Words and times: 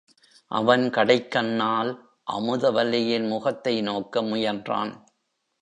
அவன் 0.51 0.89
கடைக்கண்ணால் 0.89 1.91
அமுதவல்லியின் 2.31 3.27
முகத்தை 3.27 3.81
நோக்க 3.81 4.21
முயன்றான். 4.21 4.91